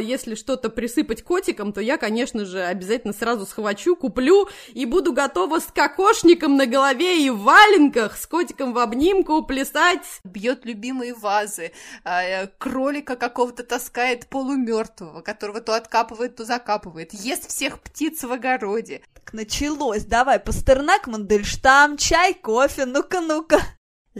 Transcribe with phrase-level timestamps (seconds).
[0.00, 5.60] Если что-то присыпать котиком, то я, конечно же, обязательно сразу схвачу, куплю и буду готова
[5.60, 10.20] с кокошником на голове и в валенках, с котиком в обнимку плясать.
[10.24, 11.72] Бьет любимые вазы,
[12.04, 18.32] а, э, кролика какого-то таскает полумертвого, которого то откапывает, то закапывает, ест всех птиц в
[18.32, 19.02] огороде.
[19.14, 23.60] Так началось, давай, Пастернак, Мандельштам, чай, кофе, ну-ка, ну-ка.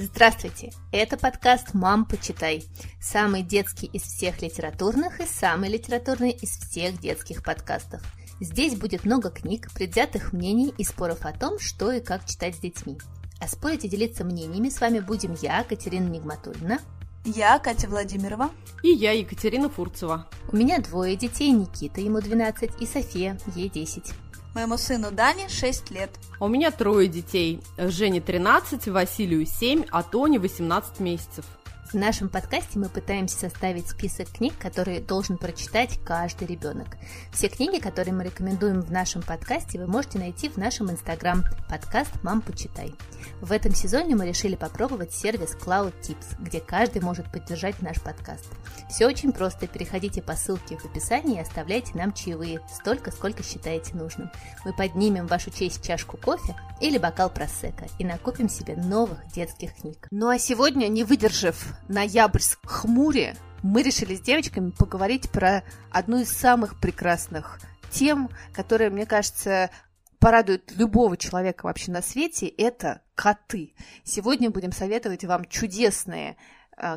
[0.02, 0.72] Здравствуйте!
[0.92, 2.64] Это подкаст «Мам, почитай».
[3.02, 8.00] Самый детский из всех литературных и самый литературный из всех детских подкастов.
[8.40, 12.60] Здесь будет много книг, предвзятых мнений и споров о том, что и как читать с
[12.60, 12.96] детьми.
[13.40, 16.78] А спорить и делиться мнениями с вами будем я, Катерина Нигматульна.
[17.26, 18.50] Я, Катя Владимирова.
[18.82, 20.26] И я, Екатерина Фурцева.
[20.50, 24.14] У меня двое детей, Никита, ему 12, и София, ей 10.
[24.54, 26.10] Моему сыну Дане 6 лет.
[26.40, 27.60] У меня трое детей.
[27.78, 31.44] Жене 13, Василию 7, а Тоне 18 месяцев.
[31.92, 36.86] В нашем подкасте мы пытаемся составить список книг, которые должен прочитать каждый ребенок.
[37.32, 42.12] Все книги, которые мы рекомендуем в нашем подкасте, вы можете найти в нашем инстаграм подкаст
[42.22, 42.94] «Мам, почитай».
[43.40, 48.46] В этом сезоне мы решили попробовать сервис Cloud Tips, где каждый может поддержать наш подкаст.
[48.88, 49.66] Все очень просто.
[49.66, 54.30] Переходите по ссылке в описании и оставляйте нам чаевые, столько, сколько считаете нужным.
[54.64, 59.74] Мы поднимем в вашу честь чашку кофе или бокал просека и накопим себе новых детских
[59.74, 60.06] книг.
[60.12, 66.30] Ну а сегодня, не выдержав ноябрьск хмуре, мы решили с девочками поговорить про одну из
[66.30, 69.70] самых прекрасных тем, которая, мне кажется,
[70.18, 73.74] порадует любого человека вообще на свете, это коты.
[74.04, 76.36] Сегодня будем советовать вам чудесные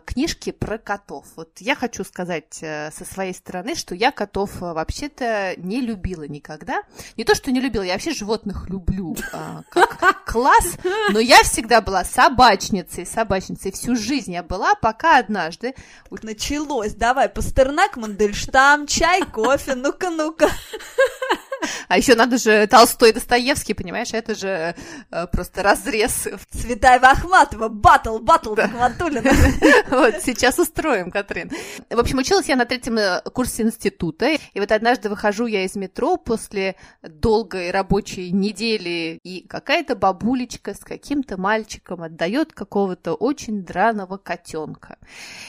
[0.05, 1.25] книжки про котов.
[1.35, 6.23] Вот я хочу сказать э, со своей стороны, что я котов э, вообще-то не любила
[6.23, 6.83] никогда.
[7.17, 9.15] Не то, что не любила, я вообще животных люблю
[9.69, 10.77] как класс,
[11.11, 13.71] но я всегда была собачницей, собачницей.
[13.71, 15.75] Всю жизнь я была, пока однажды...
[16.21, 20.49] Началось, давай, Пастернак, Мандельштам, чай, кофе, ну-ка, ну-ка.
[21.87, 24.75] А еще надо же Толстой и Достоевский, понимаешь, это же
[25.11, 26.27] э, просто разрез.
[26.51, 28.69] Цветаева Ахматова, батл, батл, да.
[29.89, 31.51] Вот, сейчас устроим, Катрин.
[31.89, 35.75] В общем, училась я на третьем э, курсе института, и вот однажды выхожу я из
[35.75, 44.17] метро после долгой рабочей недели, и какая-то бабулечка с каким-то мальчиком отдает какого-то очень драного
[44.17, 44.97] котенка.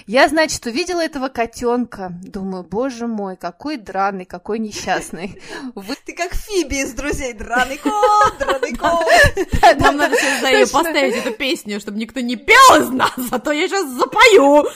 [0.06, 5.40] Я, значит, увидела этого котенка, думаю, боже мой, какой драный, какой несчастный.
[5.74, 7.32] Вы ты как Фиби из друзей.
[7.32, 9.06] Драный кот, драный кот.
[9.78, 13.66] Нам надо сейчас поставить эту песню, чтобы никто не пел из нас, а то я
[13.68, 14.66] сейчас запою.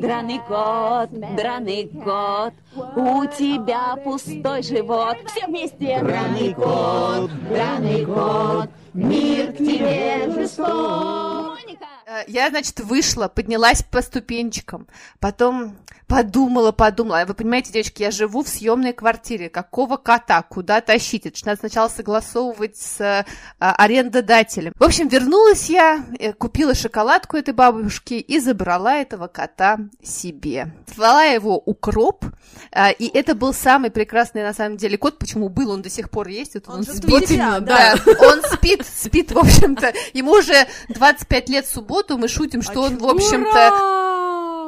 [0.00, 2.52] Драный кот, драный кот,
[2.96, 5.16] у тебя пустой живот.
[5.34, 5.98] Все вместе.
[6.00, 11.58] Драный кот, драный кот, мир к тебе жесток.
[12.06, 14.86] Э, я, значит, вышла, поднялась по ступенчикам,
[15.18, 15.76] потом
[16.12, 17.24] подумала, подумала.
[17.26, 19.48] Вы понимаете, девочки, я живу в съемной квартире.
[19.48, 20.42] Какого кота?
[20.42, 21.24] Куда тащить?
[21.24, 23.24] Это надо сначала согласовывать с а,
[23.58, 24.74] арендодателем.
[24.78, 30.74] В общем, вернулась я, э, купила шоколадку этой бабушки и забрала этого кота себе.
[30.94, 32.26] Звала его Укроп,
[32.72, 35.18] а, и это был самый прекрасный, на самом деле, кот.
[35.18, 35.70] Почему был?
[35.70, 36.52] Он до сих пор есть.
[36.54, 37.38] Вот он, он спит.
[37.38, 37.60] Да.
[37.60, 37.94] да.
[38.20, 39.94] Он спит, спит, в общем-то.
[40.12, 42.18] Ему уже 25 лет в субботу.
[42.18, 44.01] Мы шутим, что а он, в общем-то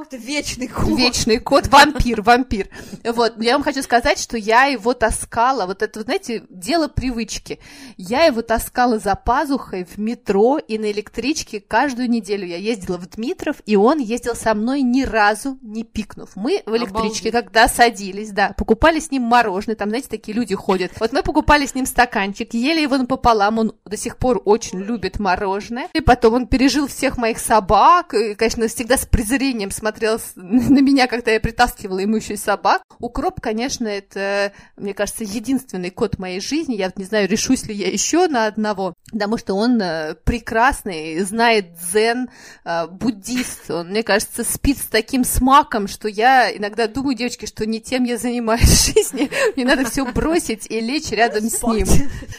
[0.05, 0.99] это вечный кот.
[0.99, 2.69] Вечный кот, вампир, вампир.
[3.05, 7.59] Вот, я вам хочу сказать, что я его таскала, вот это, знаете, дело привычки.
[7.97, 12.47] Я его таскала за пазухой в метро и на электричке каждую неделю.
[12.47, 16.31] Я ездила в Дмитров, и он ездил со мной ни разу не пикнув.
[16.37, 17.33] Мы в электричке, Обалдеть.
[17.33, 20.93] когда садились, да, покупали с ним мороженое, там, знаете, такие люди ходят.
[21.01, 25.19] Вот мы покупали с ним стаканчик, ели его напополам, он до сих пор очень любит
[25.19, 25.89] мороженое.
[25.95, 30.81] И потом он пережил всех моих собак, и, конечно, всегда с презрением смотрел смотрел на
[30.81, 32.83] меня, когда я притаскивала ему еще и собак.
[32.99, 36.75] Укроп, конечно, это, мне кажется, единственный кот моей жизни.
[36.75, 41.21] Я вот не знаю, решусь ли я еще на одного, потому что он э, прекрасный,
[41.21, 42.29] знает дзен,
[42.65, 43.71] э, буддист.
[43.71, 48.05] Он, мне кажется, спит с таким смаком, что я иногда думаю, девочки, что не тем
[48.05, 49.31] я занимаюсь в жизни.
[49.57, 51.87] Мне надо все бросить и лечь рядом с ним.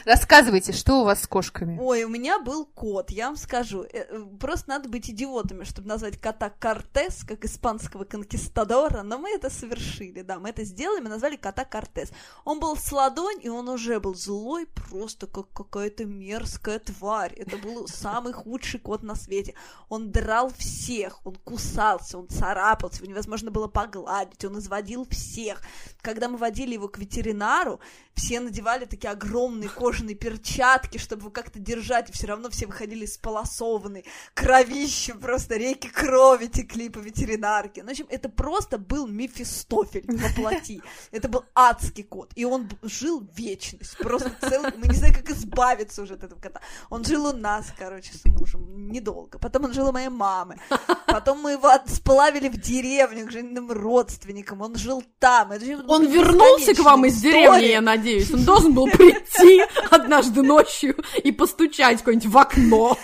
[0.05, 1.77] Рассказывайте, что у вас с кошками?
[1.79, 3.83] Ой, у меня был кот, я вам скажу.
[3.83, 4.03] Э,
[4.39, 10.21] просто надо быть идиотами, чтобы назвать кота Кортес, как испанского конкистадора, но мы это совершили,
[10.21, 12.11] да, мы это сделали, мы назвали кота Кортес.
[12.43, 17.33] Он был с ладонь, и он уже был злой, просто как какая-то мерзкая тварь.
[17.33, 19.53] Это был самый худший кот на свете.
[19.89, 25.61] Он драл всех, он кусался, он царапался, его невозможно было погладить, он изводил всех.
[26.01, 27.79] Когда мы водили его к ветеринару,
[28.13, 33.05] все надевали такие огромные кожаные перчатки, чтобы его как-то держать, и все равно все выходили
[33.05, 37.79] сполосованные, кровище, просто реки крови текли по ветеринару свинарки.
[37.81, 40.81] Ну, в общем, это просто был Мефистофель во плоти.
[41.11, 42.31] Это был адский кот.
[42.35, 43.97] И он жил вечность.
[43.97, 44.71] Просто целый...
[44.77, 46.61] Мы не знаем, как избавиться уже от этого кота.
[46.89, 48.89] Он жил у нас, короче, с мужем.
[48.89, 49.39] Недолго.
[49.39, 50.57] Потом он жил у моей мамы.
[51.07, 54.61] Потом мы его сплавили в деревню к женным родственникам.
[54.61, 55.51] Он жил там.
[55.51, 58.31] Это он вернулся к вам из деревни, я надеюсь.
[58.33, 62.97] Он должен был прийти однажды ночью и постучать куда-нибудь в окно.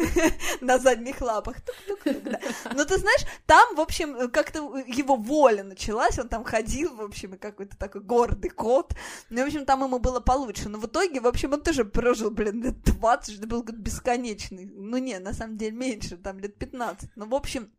[0.60, 1.56] На задних лапах.
[2.04, 7.34] Но ты знаешь, там, в общем, как-то его воля началась, он там ходил, в общем,
[7.34, 8.94] и какой-то такой гордый кот.
[9.30, 10.68] Ну, в общем, там ему было получше.
[10.68, 14.66] Но в итоге, в общем, он тоже прожил, блин, лет 20, это был бесконечный.
[14.66, 17.10] Ну, не, на самом деле меньше, там лет 15.
[17.16, 17.70] Ну, в общем,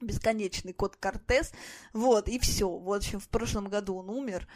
[0.00, 1.52] бесконечный кот Кортес.
[1.92, 2.68] Вот, и все.
[2.68, 4.48] В общем, в прошлом году он умер.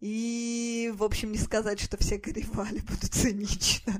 [0.00, 3.94] И, в общем, не сказать, что все горевали, буду цинично.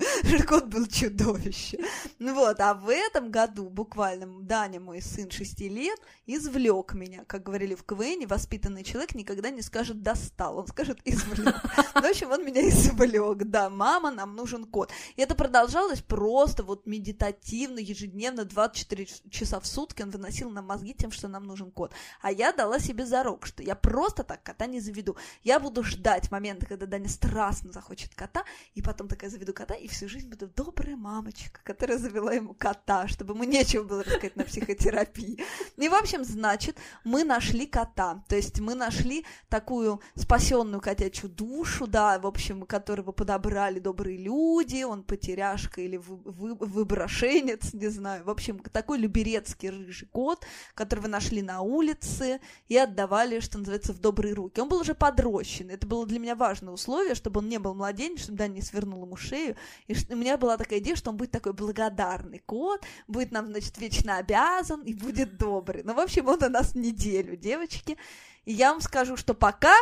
[0.47, 1.79] Кот был чудовище.
[2.19, 7.25] Ну вот, а в этом году буквально Даня, мой сын 6 лет, извлек меня.
[7.27, 11.55] Как говорили в КВН, воспитанный человек никогда не скажет «достал», он скажет «извлек».
[11.95, 13.45] Ну, в общем, он меня извлек.
[13.45, 14.91] Да, мама, нам нужен кот.
[15.17, 20.95] И это продолжалось просто вот медитативно, ежедневно, 24 часа в сутки он выносил нам мозги
[20.95, 21.93] тем, что нам нужен кот.
[22.23, 25.17] А я дала себе зарок, что я просто так кота не заведу.
[25.43, 28.45] Я буду ждать момента, когда Даня страстно захочет кота,
[28.75, 33.09] и потом такая заведу кота, и всю жизнь буду добрая мамочка, которая завела ему кота,
[33.09, 35.43] чтобы ему нечего было рассказать на психотерапии.
[35.77, 41.87] И, в общем, значит, мы нашли кота, то есть мы нашли такую спасенную котячью душу,
[41.87, 48.25] да, в общем, которого подобрали добрые люди, он потеряшка или вы, вы, выброшенец, не знаю,
[48.25, 50.45] в общем, такой люберецкий рыжий кот,
[50.75, 54.61] которого нашли на улице и отдавали, что называется, в добрые руки.
[54.61, 58.23] Он был уже подрощен, это было для меня важное условие, чтобы он не был младенец,
[58.23, 59.57] чтобы Дани не свернул ему шею.
[59.87, 63.77] И у меня была такая идея, что он будет такой благодарный кот, будет нам, значит,
[63.79, 65.83] вечно обязан и будет добрый.
[65.85, 67.97] Ну, в общем, он у нас неделю, девочки.
[68.45, 69.75] И я вам скажу, что пока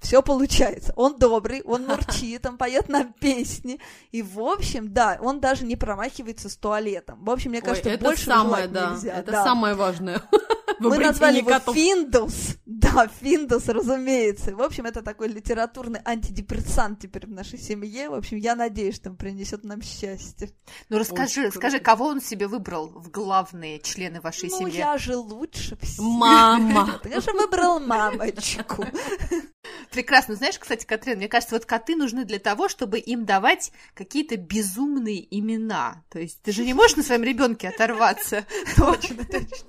[0.00, 0.92] все получается.
[0.96, 3.80] Он добрый, он мурчит, он поет нам песни.
[4.12, 7.24] И, в общем, да, он даже не промахивается с туалетом.
[7.24, 9.18] В общем, мне кажется, Ой, это больше самое, да, нельзя.
[9.18, 9.44] Это да.
[9.44, 10.22] самое важное.
[10.78, 11.74] Мы назвали его котов.
[11.74, 12.56] Финдус.
[12.66, 14.54] Да, Финдус, разумеется.
[14.54, 18.10] В общем, это такой литературный антидепрессант теперь в нашей семье.
[18.10, 20.50] В общем, я надеюсь, что он принесет нам счастье.
[20.88, 24.72] Ну расскажи, скажи, кого он себе выбрал в главные члены вашей ну, семьи?
[24.72, 26.04] Ну, я же лучше всех.
[26.04, 27.00] Мама.
[27.04, 28.84] Я же выбрал мамочку.
[29.90, 30.34] Прекрасно.
[30.34, 35.26] Знаешь, кстати, Катрин, мне кажется, вот коты нужны для того, чтобы им давать какие-то безумные
[35.36, 36.04] имена.
[36.10, 38.44] То есть ты же не можешь на своем ребенке оторваться.
[38.76, 39.66] Точно, точно.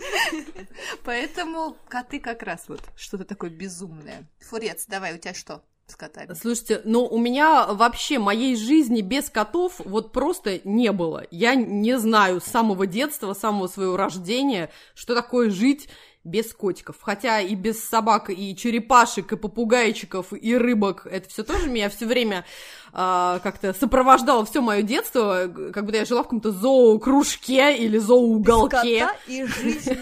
[1.04, 4.28] Поэтому коты как раз вот что-то такое безумное.
[4.40, 5.64] Фурец, давай, у тебя что?
[5.88, 6.34] с котами.
[6.34, 11.26] Слушайте, ну у меня вообще моей жизни без котов вот просто не было.
[11.32, 15.88] Я не знаю с самого детства, с самого своего рождения, что такое жить
[16.28, 16.98] без котиков.
[17.02, 22.06] Хотя и без собак, и черепашек, и попугайчиков, и рыбок, это все тоже меня все
[22.06, 22.46] время
[22.94, 29.08] а, как-то сопровождало все мое детство, как будто я жила в каком-то зоокружке или зооуголке.
[29.28, 29.98] и жизнь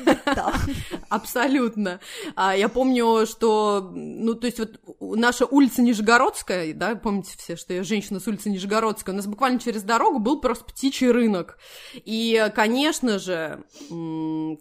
[1.09, 1.99] Абсолютно.
[2.35, 7.73] А, я помню, что, ну, то есть вот наша улица Нижегородская, да, помните все, что
[7.73, 11.57] я женщина с улицы Нижегородская, у нас буквально через дорогу был просто птичий рынок.
[11.95, 13.63] И, конечно же,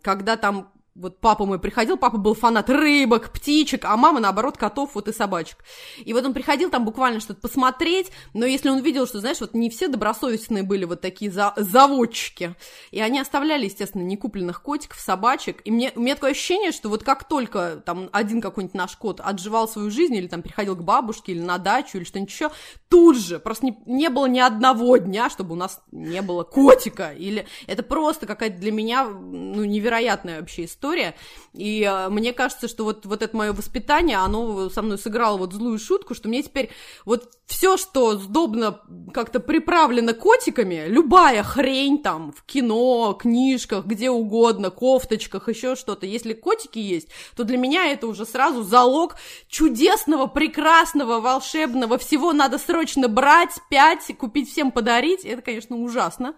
[0.03, 4.91] когда там вот папа мой приходил, папа был фанат рыбок, птичек, а мама, наоборот, котов
[4.95, 5.59] вот и собачек.
[6.05, 9.55] И вот он приходил там буквально что-то посмотреть, но если он видел, что, знаешь, вот
[9.55, 12.55] не все добросовестные были вот такие за заводчики,
[12.93, 17.03] и они оставляли, естественно, некупленных котиков, собачек, и мне, у меня такое ощущение, что вот
[17.03, 21.33] как только там один какой-нибудь наш кот отживал свою жизнь, или там приходил к бабушке,
[21.33, 22.53] или на дачу, или что-нибудь еще,
[22.89, 27.13] тут же, просто не, не было ни одного дня, чтобы у нас не было котика,
[27.13, 31.15] или это просто какая-то для меня, ну, невероятная вообще история, история.
[31.55, 35.53] И э, мне кажется, что вот, вот это мое воспитание, оно со мной сыграло вот
[35.53, 36.71] злую шутку, что мне теперь
[37.05, 38.81] вот все, что сдобно
[39.13, 46.33] как-то приправлено котиками, любая хрень там в кино, книжках, где угодно, кофточках, еще что-то, если
[46.33, 49.17] котики есть, то для меня это уже сразу залог
[49.49, 56.35] чудесного, прекрасного, волшебного, всего надо срочно брать, пять, купить всем подарить, это, конечно, ужасно,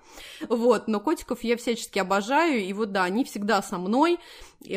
[0.48, 4.18] вот, но котиков я всячески обожаю, и вот да, они всегда со мной,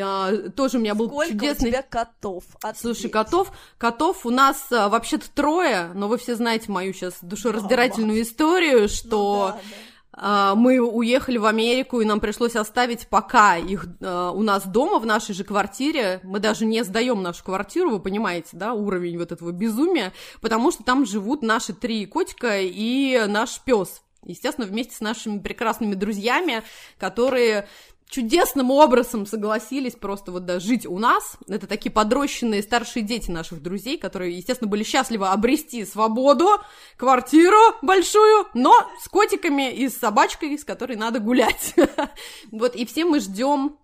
[0.00, 1.68] а, тоже у меня был Сколько чудесный...
[1.68, 2.44] у тебя котов?
[2.62, 2.80] Ответь.
[2.80, 8.18] Слушай, котов, котов у нас а, вообще-то трое, но вы все знаете мою сейчас душераздирательную
[8.18, 8.22] Мама.
[8.22, 9.54] историю, что...
[9.54, 9.76] Ну, да, да
[10.12, 15.06] мы уехали в Америку, и нам пришлось оставить пока их uh, у нас дома, в
[15.06, 16.20] нашей же квартире.
[16.24, 20.82] Мы даже не сдаем нашу квартиру, вы понимаете, да, уровень вот этого безумия, потому что
[20.82, 24.02] там живут наши три котика и наш пес.
[24.24, 26.62] Естественно, вместе с нашими прекрасными друзьями,
[26.98, 27.66] которые
[28.10, 31.36] чудесным образом согласились просто вот да, жить у нас.
[31.48, 36.48] Это такие подрощенные старшие дети наших друзей, которые, естественно, были счастливы обрести свободу,
[36.96, 41.74] квартиру большую, но с котиками и с собачкой, с которой надо гулять.
[42.50, 43.78] Вот, и все мы ждем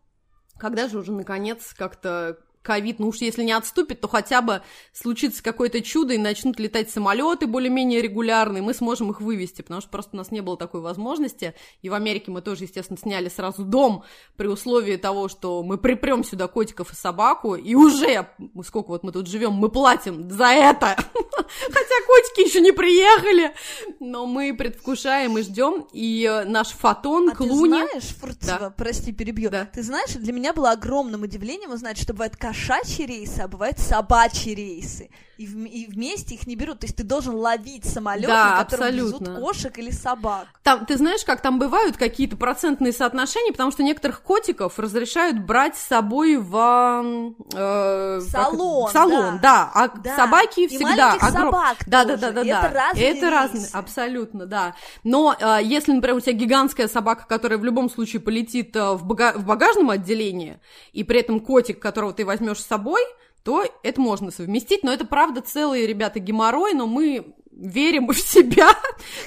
[0.59, 4.61] когда же уже, наконец, как-то ковид, ну уж если не отступит, то хотя бы
[4.93, 9.89] случится какое-то чудо и начнут летать самолеты более-менее регулярные, мы сможем их вывести, потому что
[9.91, 11.55] просто у нас не было такой возможности.
[11.83, 14.03] И в Америке мы тоже, естественно, сняли сразу дом
[14.37, 18.29] при условии того, что мы припрем сюда котиков и собаку, и уже,
[18.65, 20.97] сколько вот мы тут живем, мы платим за это.
[21.47, 23.55] Хотя котики еще не приехали,
[24.01, 25.87] но мы предвкушаем и ждем.
[25.93, 27.53] И наш фотон, а Клуни...
[27.53, 28.71] ты знаешь, Фурцева, да.
[28.71, 29.67] прости, перебью, да.
[29.67, 34.55] ты знаешь, для меня было огромным удивлением узнать, что бывает кошачьи рейсы, а бывают собачьи
[34.55, 35.11] рейсы.
[35.39, 36.81] И, в, и вместе их не берут.
[36.81, 39.25] То есть ты должен ловить самолет, да, на котором абсолютно.
[39.25, 40.47] везут кошек или собак.
[40.63, 45.77] Там, ты знаешь, как там бывают какие-то процентные соотношения, потому что некоторых котиков разрешают брать
[45.77, 48.85] с собой в э, салон.
[48.87, 49.43] Как, в салон, да.
[49.43, 49.71] да.
[49.75, 50.17] А да.
[50.17, 51.13] собаки и всегда.
[51.13, 51.33] Огром...
[51.33, 52.59] собак да, да, да, да, да.
[52.59, 53.05] Это разные.
[53.05, 54.75] Это разные, абсолютно, да.
[55.05, 59.05] Но э, если, например, у тебя гигантская собака, которая в любом случае полетит э, в,
[59.05, 59.35] бага...
[59.37, 60.59] в багажном отделении,
[60.95, 63.03] и при этом котик, которого ты возьмешь с собой,
[63.43, 68.71] то это можно совместить, но это правда целые, ребята, геморрой, но мы верим в себя,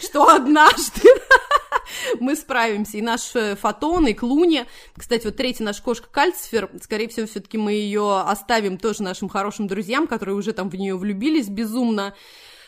[0.01, 1.09] что однажды
[2.19, 2.97] мы справимся.
[2.97, 7.57] И наш э, Фотон, и Клуни, кстати, вот третья наша кошка Кальцифер, скорее всего, все-таки
[7.57, 12.13] мы ее оставим тоже нашим хорошим друзьям, которые уже там в нее влюбились безумно.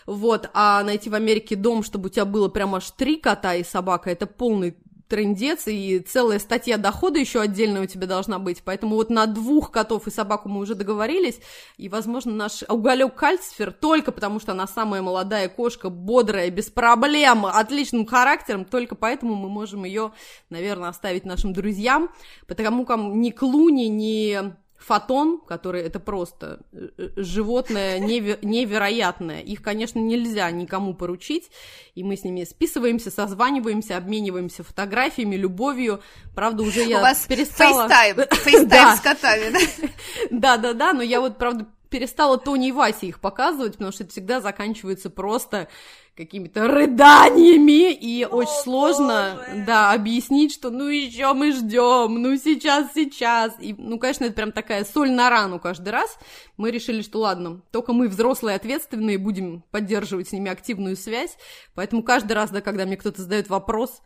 [0.08, 3.64] Вот, а найти в Америке дом, чтобы у тебя было прям аж три кота и
[3.64, 4.76] собака, это полный
[5.12, 8.64] трендец, и целая статья дохода еще отдельная у тебя должна быть.
[8.64, 11.42] Поэтому вот на двух котов и собаку мы уже договорились,
[11.76, 17.46] и, возможно, наш уголек кальцифер только потому, что она самая молодая кошка, бодрая, без проблем,
[17.46, 20.14] отличным характером, только поэтому мы можем ее,
[20.50, 22.10] наверное, оставить нашим друзьям,
[22.48, 29.42] потому как ни Клуни, ни Фотон, который это просто э, э, животное неверо- невероятное.
[29.42, 31.52] Их, конечно, нельзя никому поручить,
[31.94, 36.02] и мы с ними списываемся, созваниваемся, обмениваемся фотографиями, любовью.
[36.34, 37.88] Правда, уже я У вас перестала...
[37.88, 39.88] FaceTime, FaceTime с котами, да?
[40.32, 44.42] Да-да-да, но я вот, правда, перестала Тони и Васе их показывать, потому что это всегда
[44.42, 45.68] заканчивается просто
[46.16, 49.64] какими-то рыданиями, и О, очень сложно, боже.
[49.66, 53.54] да, объяснить, что ну еще мы ждем, ну сейчас, сейчас.
[53.60, 56.18] И, ну, конечно, это прям такая соль на рану каждый раз.
[56.58, 61.38] Мы решили, что ладно, только мы взрослые, ответственные, будем поддерживать с ними активную связь.
[61.76, 64.02] Поэтому каждый раз, да, когда мне кто-то задает вопрос,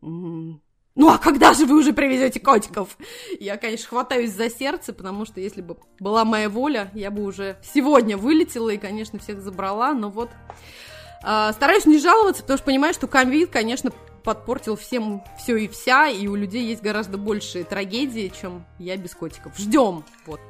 [0.00, 2.96] ну а когда же вы уже привезете котиков?
[3.38, 7.58] Я, конечно, хватаюсь за сердце, потому что если бы была моя воля, я бы уже
[7.62, 10.30] сегодня вылетела и, конечно, всех забрала, но вот
[11.20, 13.90] стараюсь не жаловаться, потому что понимаю, что ковид, конечно,
[14.24, 19.14] подпортил всем все и вся, и у людей есть гораздо больше трагедии, чем я без
[19.14, 19.56] котиков.
[19.56, 20.40] Ждем, вот.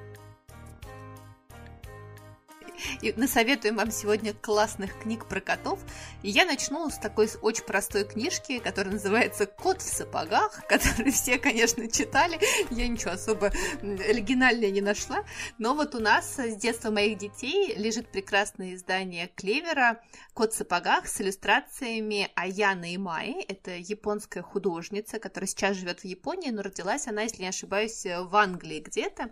[3.02, 5.80] И насоветуем вам сегодня классных книг про котов.
[6.22, 11.38] И я начну с такой очень простой книжки, которая называется «Кот в сапогах», которую все,
[11.38, 12.38] конечно, читали.
[12.70, 15.24] Я ничего особо оригинального не нашла.
[15.58, 20.00] Но вот у нас с детства моих детей лежит прекрасное издание Клевера
[20.34, 23.42] «Кот в сапогах» с иллюстрациями Аяны и Майи.
[23.42, 28.36] Это японская художница, которая сейчас живет в Японии, но родилась она, если не ошибаюсь, в
[28.36, 29.30] Англии где-то.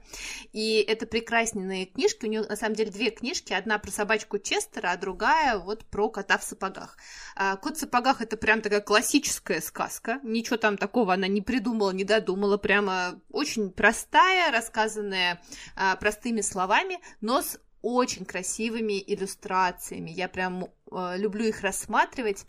[0.52, 2.24] И это прекрасные книжки.
[2.24, 3.52] У нее, на самом деле, две книжки книжки.
[3.52, 6.96] Одна про собачку Честера, а другая вот про кота в сапогах.
[7.36, 10.20] А, Кот в сапогах это прям такая классическая сказка.
[10.22, 12.56] Ничего там такого она не придумала, не додумала.
[12.56, 15.40] Прямо очень простая, рассказанная
[15.76, 20.10] а, простыми словами, но с очень красивыми иллюстрациями.
[20.10, 22.44] Я прям а, люблю их рассматривать.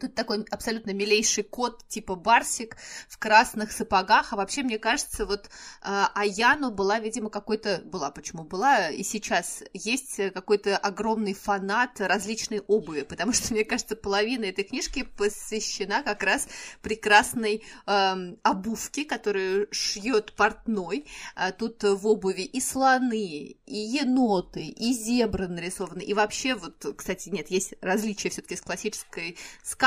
[0.00, 2.76] Тут такой абсолютно милейший кот, типа Барсик,
[3.06, 4.32] в красных сапогах.
[4.32, 5.50] А вообще, мне кажется, вот
[5.82, 7.82] э, Аяну была, видимо, какой-то...
[7.84, 13.94] Была, почему была, и сейчас есть какой-то огромный фанат различной обуви, потому что, мне кажется,
[13.94, 16.48] половина этой книжки посвящена как раз
[16.80, 21.06] прекрасной э, обувке, которую шьет портной.
[21.34, 26.00] А тут в обуви и слоны, и еноты, и зебры нарисованы.
[26.00, 29.36] И вообще, вот, кстати, нет, есть различия все-таки с классической сказкой,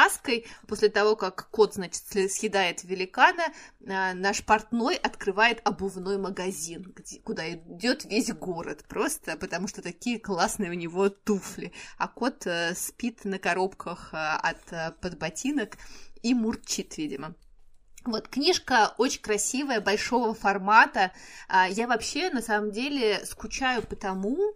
[0.04, 0.46] сказкой.
[0.68, 3.44] После того, как кот, значит, съедает великана,
[3.88, 8.84] а, наш портной открывает обувной магазин, где, куда идет весь город.
[8.88, 11.72] Просто потому что такие классные у него туфли.
[11.98, 15.78] А кот э, спит на коробках э, от э, подботинок
[16.22, 17.36] и мурчит, видимо.
[18.06, 21.14] Вот, книжка очень красивая, большого формата.
[21.48, 24.54] А, я вообще, на самом деле, скучаю по тому,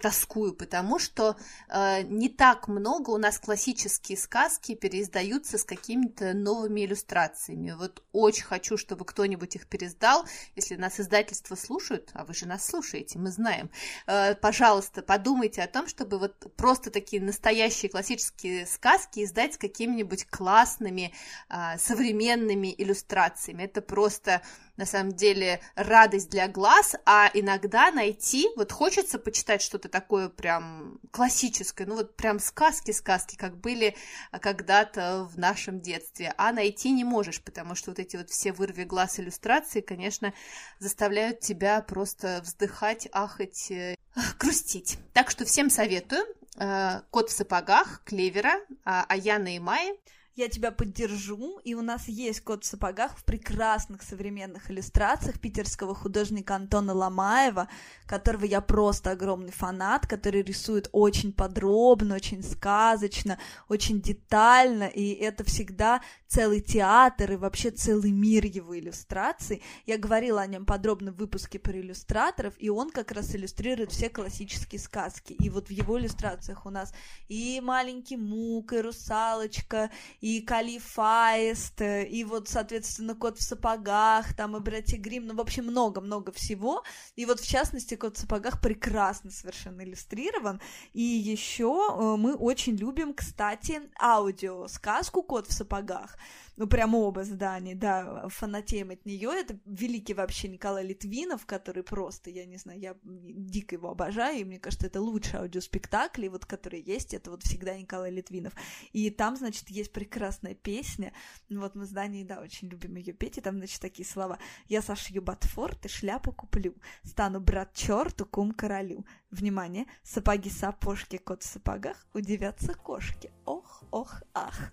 [0.00, 1.36] тоскую, потому что
[1.68, 7.72] э, не так много у нас классические сказки переиздаются с какими-то новыми иллюстрациями.
[7.72, 10.26] Вот очень хочу, чтобы кто-нибудь их переиздал.
[10.54, 13.70] Если нас издательство слушают, а вы же нас слушаете, мы знаем,
[14.06, 20.26] э, пожалуйста, подумайте о том, чтобы вот просто такие настоящие классические сказки издать с какими-нибудь
[20.26, 21.12] классными
[21.48, 23.64] э, современными иллюстрациями.
[23.64, 24.42] Это просто
[24.76, 30.98] на самом деле радость для глаз, а иногда найти, вот хочется почитать что-то такое прям
[31.10, 33.96] классическое, ну вот прям сказки-сказки, как были
[34.40, 38.84] когда-то в нашем детстве, а найти не можешь, потому что вот эти вот все вырви
[38.84, 40.34] глаз иллюстрации, конечно,
[40.78, 43.96] заставляют тебя просто вздыхать, ахать, э,
[44.38, 44.98] грустить.
[45.12, 46.24] Так что всем советую.
[46.56, 48.54] Э, Кот в сапогах, Клевера,
[48.84, 49.98] а, Аяна и Майи
[50.36, 55.94] я тебя поддержу, и у нас есть кот в сапогах в прекрасных современных иллюстрациях питерского
[55.94, 57.68] художника Антона Ломаева,
[58.06, 63.38] которого я просто огромный фанат, который рисует очень подробно, очень сказочно,
[63.68, 69.62] очень детально, и это всегда целый театр и вообще целый мир его иллюстраций.
[69.86, 74.08] Я говорила о нем подробно в выпуске про иллюстраторов, и он как раз иллюстрирует все
[74.08, 75.32] классические сказки.
[75.32, 76.92] И вот в его иллюстрациях у нас
[77.28, 79.90] и маленький Мук, и русалочка,
[80.24, 85.66] и Калифаест, и вот, соответственно, Кот в сапогах, там и Братья Грим, ну, в общем,
[85.66, 86.82] много-много всего.
[87.14, 90.62] И вот, в частности, Кот в сапогах прекрасно совершенно иллюстрирован.
[90.94, 96.16] И еще э, мы очень любим, кстати, аудиосказку Кот в сапогах
[96.56, 99.30] ну, прям оба здания, да, фанатеем от нее.
[99.32, 104.44] Это великий вообще Николай Литвинов, который просто, я не знаю, я дико его обожаю, и
[104.44, 108.52] мне кажется, это лучший аудиоспектакль, вот, которые есть, это вот всегда Николай Литвинов.
[108.92, 111.12] И там, значит, есть прекрасная песня,
[111.50, 114.38] вот мы здание, да, очень любим ее петь, и там, значит, такие слова.
[114.68, 119.04] «Я сошью ботфорт и шляпу куплю, стану брат черту, кум королю».
[119.32, 123.32] Внимание, сапоги-сапожки, кот в сапогах, удивятся кошки.
[123.44, 124.72] Ох, ох, ах.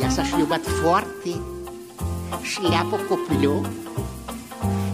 [0.00, 1.36] Я сошью ботфорты,
[2.44, 3.64] шляпу куплю,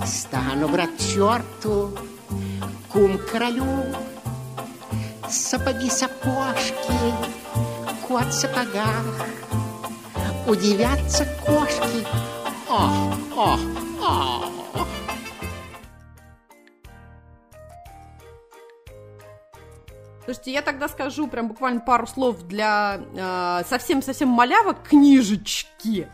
[0.06, 1.90] Стану брат черту,
[2.92, 3.66] кум королю.
[5.28, 7.73] Сапоги-сапожки,
[8.06, 9.04] кот в сапогах,
[10.46, 12.06] Удивятся кошки.
[12.68, 13.60] Ох, ох,
[14.02, 14.88] ох.
[20.24, 26.08] Слушайте, я тогда скажу прям буквально пару слов для э, совсем-совсем малявок книжечки.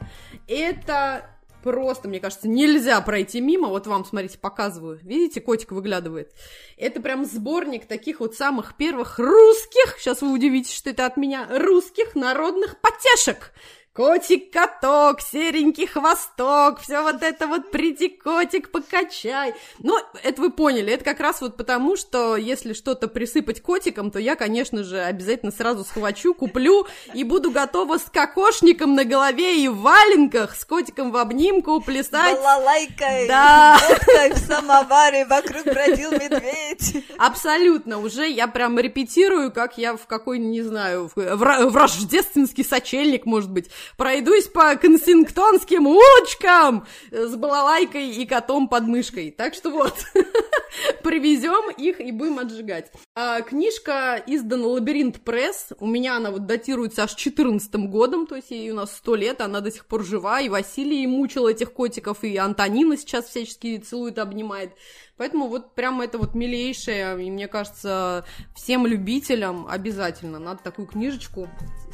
[0.46, 1.26] Это
[1.62, 3.68] просто, мне кажется, нельзя пройти мимо.
[3.68, 4.99] Вот вам, смотрите, показываю.
[5.03, 6.33] Видите, котик выглядывает.
[6.77, 11.46] Это прям сборник таких вот самых первых русских, сейчас вы удивитесь, что это от меня,
[11.51, 13.53] русских народных потешек.
[13.92, 19.53] Котик-каток, серенький хвосток, все вот это вот приди, котик, покачай.
[19.81, 24.20] Ну, это вы поняли, это как раз вот потому, что если что-то присыпать котиком, то
[24.20, 29.66] я, конечно же, обязательно сразу схвачу, куплю и буду готова с кокошником на голове и
[29.66, 32.38] в валенках, с котиком в обнимку плясать.
[32.38, 33.76] Балалайкой, да.
[33.88, 37.05] водкой в самоваре, вокруг бродил медведь.
[37.18, 43.26] Абсолютно, уже я прям репетирую, как я в какой, не знаю, в, в рождественский сочельник,
[43.26, 49.31] может быть, пройдусь по консингтонским улочкам с балалайкой и котом под мышкой.
[49.31, 49.95] Так что вот,
[51.03, 52.93] привезем их и будем отжигать.
[53.14, 55.69] А, книжка издана Лабиринт Пресс.
[55.79, 59.40] У меня она вот датируется аж 14 годом, то есть ей у нас 100 лет,
[59.40, 64.19] она до сих пор жива, и Василий мучил этих котиков, и Антонина сейчас всячески целует,
[64.19, 64.73] обнимает.
[65.16, 68.25] Поэтому вот прямо это вот милейшее, и мне кажется,
[68.57, 71.47] всем любителям обязательно надо такую книжечку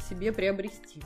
[0.09, 1.01] себе приобрести.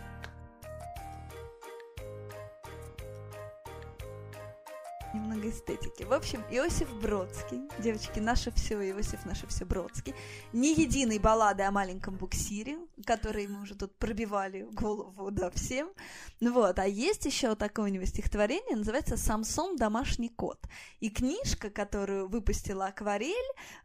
[5.31, 6.03] Немного эстетики.
[6.03, 10.13] В общем, Иосиф Бродский, девочки, наше все, Иосиф наше все Бродский,
[10.53, 15.89] не единой баллады о маленьком буксире, которые мы уже тут пробивали голову, да, всем.
[16.39, 19.77] Вот, а есть еще такое у него стихотворение, называется «Самсон.
[19.77, 20.59] Домашний кот».
[20.99, 23.35] И книжка, которую выпустила Акварель,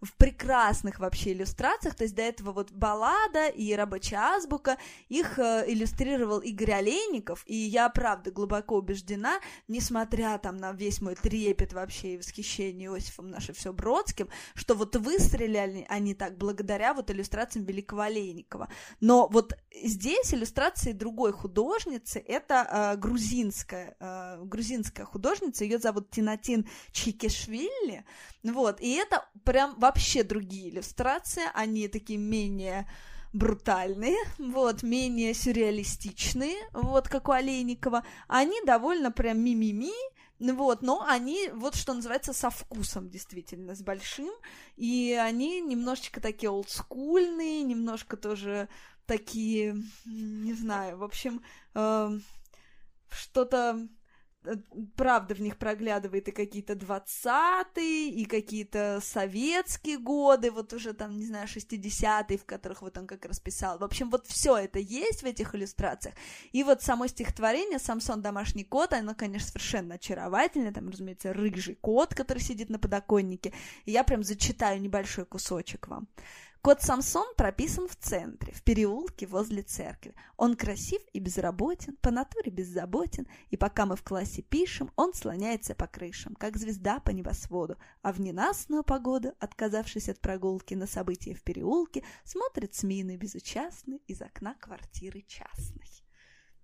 [0.00, 4.78] в прекрасных вообще иллюстрациях, то есть до этого вот баллада и рабочая азбука,
[5.08, 11.14] их э, иллюстрировал Игорь Олейников, и я, правда, глубоко убеждена, несмотря там на весь мой
[11.36, 17.10] трепет вообще и восхищение Иосифом наше все Бродским, что вот выстреляли они так благодаря вот
[17.10, 18.68] иллюстрациям Великого Олейникова.
[19.00, 26.66] Но вот здесь иллюстрации другой художницы, это э, грузинская, э, грузинская художница, ее зовут Тинатин
[26.92, 28.04] Чикешвили,
[28.42, 32.86] вот, и это прям вообще другие иллюстрации, они такие менее
[33.34, 39.92] брутальные, вот, менее сюрреалистичные, вот, как у Олейникова, они довольно прям мимими,
[40.38, 44.32] вот, но они, вот что называется, со вкусом, действительно, с большим,
[44.76, 48.68] и они немножечко такие олдскульные, немножко тоже
[49.06, 51.42] такие, не знаю, в общем,
[51.74, 52.18] э,
[53.08, 53.88] что-то
[54.96, 61.26] правда, в них проглядывает и какие-то двадцатые, и какие-то советские годы, вот уже там, не
[61.26, 63.78] знаю, 60-е, в которых вот он как раз писал.
[63.78, 66.14] В общем, вот все это есть в этих иллюстрациях.
[66.52, 72.14] И вот само стихотворение «Самсон домашний кот», оно, конечно, совершенно очаровательное, там, разумеется, рыжий кот,
[72.14, 73.52] который сидит на подоконнике,
[73.84, 76.08] и я прям зачитаю небольшой кусочек вам.
[76.66, 80.16] Кот Самсон прописан в центре, в переулке возле церкви.
[80.36, 85.76] Он красив и безработен, по натуре беззаботен, и пока мы в классе пишем, он слоняется
[85.76, 91.34] по крышам, как звезда по небосводу, а в ненастную погоду, отказавшись от прогулки на события
[91.34, 95.86] в переулке, смотрит с миной безучастной из окна квартиры частной.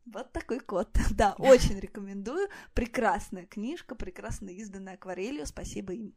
[0.05, 0.89] Вот такой кот.
[1.13, 2.49] Да, очень рекомендую.
[2.75, 5.47] Прекрасная книжка, прекрасно изданная акварелью.
[5.47, 6.17] Спасибо им.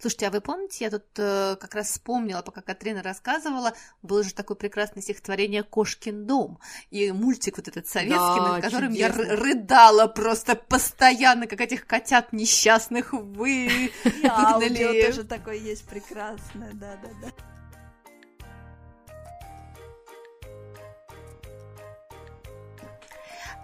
[0.00, 4.34] Слушайте, а вы помните, я тут э, как раз вспомнила, пока Катрина рассказывала, было же
[4.34, 6.58] такое прекрасное стихотворение «Кошкин дом»,
[6.90, 9.22] и мультик вот этот советский, да, над которым чудесно.
[9.22, 15.06] я рыдала просто постоянно, как этих котят несчастных вы выгнали.
[15.06, 17.32] тоже такое есть прекрасное, да-да-да.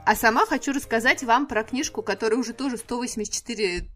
[0.04, 3.88] А сама хочу рассказать вам про книжку, которая уже тоже 184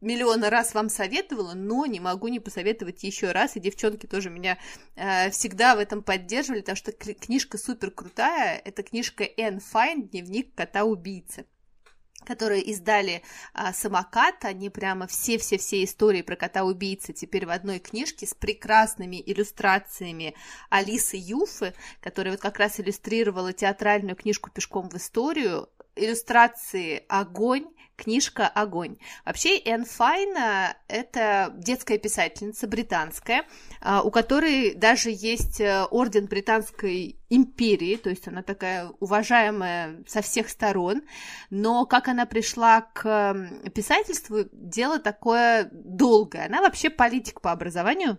[0.00, 4.58] миллиона раз вам советовала, но не могу не посоветовать еще раз, и девчонки тоже меня
[4.96, 10.54] э, всегда в этом поддерживали, потому что книжка супер крутая, это книжка Энн Файн «Дневник
[10.54, 11.46] кота-убийцы»
[12.24, 13.22] которые издали
[13.54, 20.34] а, самокат, они прямо все-все-все истории про кота-убийцы теперь в одной книжке с прекрасными иллюстрациями
[20.68, 27.66] Алисы Юфы, которая вот как раз иллюстрировала театральную книжку «Пешком в историю», иллюстрации «Огонь»,
[28.02, 28.96] книжка «Огонь».
[29.24, 33.44] Вообще, Энн Файна– это детская писательница британская,
[33.80, 40.22] а, у которой даже есть э, орден Британской империи, то есть она такая уважаемая со
[40.22, 41.02] всех сторон,
[41.50, 43.34] но как она пришла к
[43.74, 46.46] писательству, дело такое долгое.
[46.46, 48.18] Она вообще политик по образованию,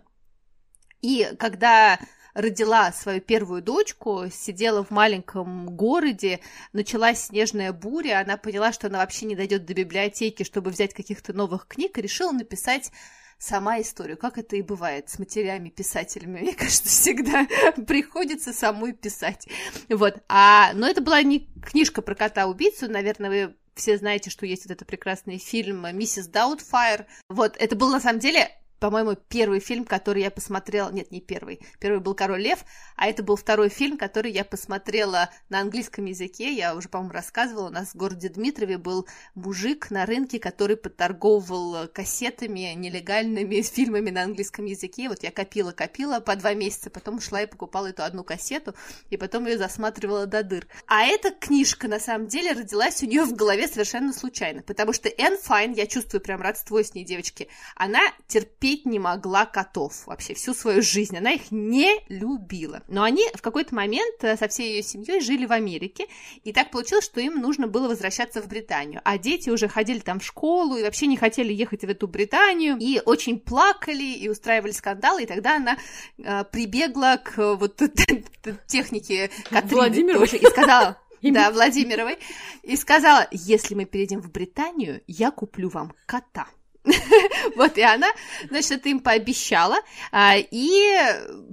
[1.02, 1.98] и когда
[2.34, 6.40] родила свою первую дочку, сидела в маленьком городе,
[6.72, 11.32] началась снежная буря, она поняла, что она вообще не дойдет до библиотеки, чтобы взять каких-то
[11.32, 12.90] новых книг, и решила написать
[13.38, 16.40] сама историю, как это и бывает с матерями-писателями.
[16.40, 17.46] Мне кажется, всегда
[17.86, 19.48] приходится самой писать.
[19.88, 20.22] Вот.
[20.28, 24.72] А, но это была не книжка про кота-убийцу, наверное, вы все знаете, что есть вот
[24.72, 27.06] этот прекрасный фильм «Миссис Даутфайр».
[27.28, 28.50] Вот, это был на самом деле
[28.82, 30.90] по-моему, первый фильм, который я посмотрела...
[30.90, 31.60] Нет, не первый.
[31.78, 32.64] Первый был «Король лев»,
[32.96, 36.52] а это был второй фильм, который я посмотрела на английском языке.
[36.52, 37.68] Я уже, по-моему, рассказывала.
[37.68, 44.24] У нас в городе Дмитрове был мужик на рынке, который подторговывал кассетами нелегальными фильмами на
[44.24, 45.08] английском языке.
[45.08, 48.74] Вот я копила-копила по два месяца, потом шла и покупала эту одну кассету,
[49.10, 50.66] и потом ее засматривала до дыр.
[50.88, 55.08] А эта книжка, на самом деле, родилась у нее в голове совершенно случайно, потому что
[55.08, 60.06] Энн Файн, я чувствую прям родство с ней, девочки, она терпеть терпеть не могла котов
[60.06, 61.16] вообще всю свою жизнь.
[61.16, 62.82] Она их не любила.
[62.88, 66.06] Но они в какой-то момент э, со всей ее семьей жили в Америке,
[66.44, 69.00] и так получилось, что им нужно было возвращаться в Британию.
[69.04, 72.76] А дети уже ходили там в школу и вообще не хотели ехать в эту Британию,
[72.78, 75.76] и очень плакали, и устраивали скандалы, и тогда она
[76.18, 77.80] э, прибегла к вот
[78.66, 80.98] технике Катрины тоже и сказала...
[81.22, 82.18] Да, Владимировой.
[82.64, 86.48] И сказала, если мы перейдем в Британию, я куплю вам кота.
[87.56, 88.08] вот, и она,
[88.48, 89.76] значит, это им пообещала,
[90.10, 90.96] а, и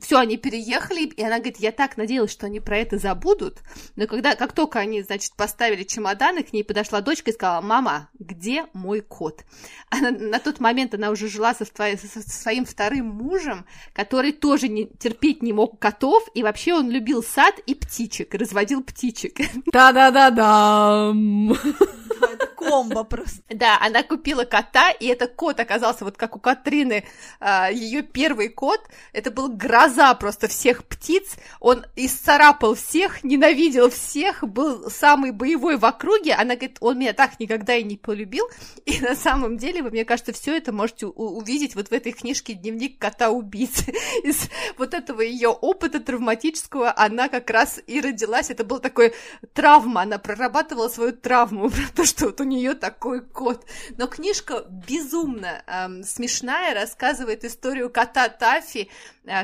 [0.02, 3.60] все, они переехали, и она говорит, я так надеялась, что они про это забудут,
[3.96, 8.10] но когда, как только они, значит, поставили чемоданы, к ней подошла дочка и сказала, мама,
[8.18, 9.44] где мой кот?
[9.90, 14.88] Она, на тот момент она уже жила со, со своим вторым мужем, который тоже не,
[14.88, 19.38] терпеть не мог котов, и вообще он любил сад и птичек, разводил птичек.
[19.68, 21.14] Да-да-да-да!
[22.10, 23.42] Это комбо просто.
[23.50, 27.06] Да, она купила кота, и этот кот оказался вот как у Катрины,
[27.40, 28.82] а, ее первый кот,
[29.14, 35.86] это был гроза просто всех птиц, он исцарапал всех, ненавидел всех, был самый боевой в
[35.86, 38.46] округе, она говорит, он меня так никогда и не полюбил,
[38.86, 42.54] и на самом деле, вы, мне кажется, все это можете увидеть вот в этой книжке
[42.54, 43.94] «Дневник кота-убийцы».
[44.24, 49.14] Из вот этого ее опыта травматического она как раз и родилась, это был такой
[49.54, 53.66] травма, она прорабатывала свою травму, то, что вот у нее такой кот.
[53.98, 58.90] Но книжка безумно эм, смешная, рассказывает историю кота Тафи,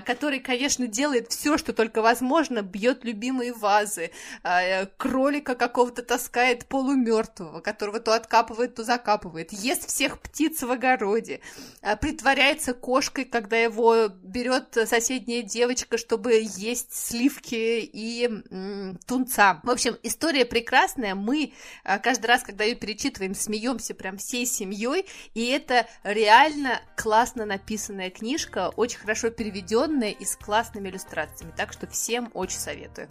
[0.05, 4.11] который, конечно, делает все, что только возможно, бьет любимые вазы,
[4.43, 11.41] э, кролика какого-то таскает полумертвого, которого то откапывает, то закапывает, ест всех птиц в огороде,
[11.81, 18.29] э, притворяется кошкой, когда его берет соседняя девочка, чтобы есть сливки и
[19.05, 19.61] тунца.
[19.63, 21.15] В общем, история прекрасная.
[21.15, 27.45] Мы э, каждый раз, когда ее перечитываем, смеемся прям всей семьей, и это реально классно
[27.45, 29.29] написанная книжка, очень хорошо
[29.75, 31.53] переведенная и с классными иллюстрациями.
[31.55, 33.09] Так что всем очень советую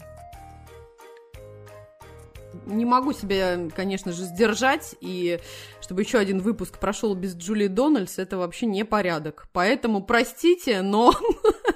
[2.67, 5.41] не могу себя, конечно же, сдержать, и
[5.81, 9.49] чтобы еще один выпуск прошел без Джулии Дональдс, это вообще не порядок.
[9.53, 11.13] Поэтому простите, но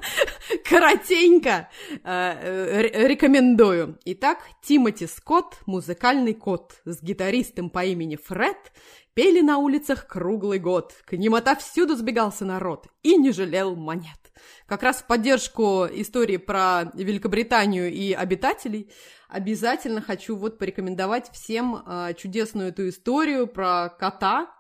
[0.65, 1.69] коротенько
[2.05, 3.99] э, рекомендую.
[4.05, 8.73] Итак, Тимоти Скотт, музыкальный кот, с гитаристом по имени Фред,
[9.19, 10.95] пели на улицах круглый год.
[11.05, 14.33] К ним отовсюду сбегался народ и не жалел монет.
[14.65, 18.93] Как раз в поддержку истории про Великобританию и обитателей–
[19.29, 24.55] обязательно хочу вот порекомендовать всем а, чудесную эту историю про кота,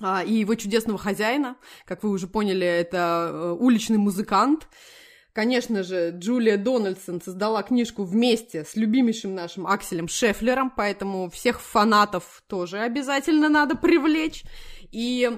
[0.00, 1.56] а, и его чудесного хозяина.
[1.86, 4.68] Как вы уже поняли, это э, уличный музыкант.
[5.34, 12.44] Конечно же, Джулия Дональдсон создала книжку вместе с любимейшим нашим Акселем Шефлером, поэтому всех фанатов
[12.46, 14.44] тоже обязательно надо привлечь.
[14.92, 15.28] И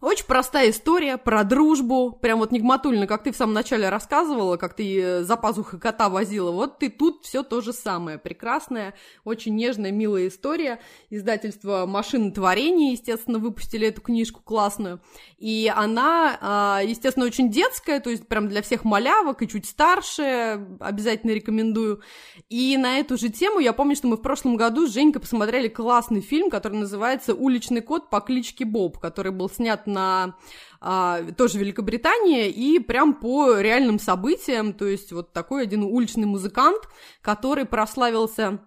[0.00, 4.74] очень простая история про дружбу, прям вот Нигматульна, как ты в самом начале рассказывала, как
[4.74, 9.54] ты э, за пазухой кота возила, вот ты тут все то же самое, прекрасная, очень
[9.54, 15.00] нежная, милая история, издательство «Машины творения», естественно, выпустили эту книжку классную,
[15.36, 20.66] и она, а, естественно, очень детская, то есть прям для всех малявок и чуть старше,
[20.80, 22.00] обязательно рекомендую,
[22.48, 25.68] и на эту же тему я помню, что мы в прошлом году с Женькой посмотрели
[25.68, 30.36] классный фильм, который называется «Уличный кот по кличке Боб», который был снят на
[30.80, 36.88] а, тоже Великобритании, и прям по реальным событиям, то есть вот такой один уличный музыкант,
[37.20, 38.60] который прославился